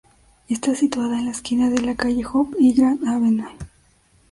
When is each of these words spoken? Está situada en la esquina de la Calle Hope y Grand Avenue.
Está 0.49 0.73
situada 0.73 1.19
en 1.19 1.25
la 1.25 1.31
esquina 1.31 1.69
de 1.69 1.79
la 1.79 1.93
Calle 1.95 2.23
Hope 2.25 2.57
y 2.59 2.73
Grand 2.73 3.07
Avenue. 3.07 3.55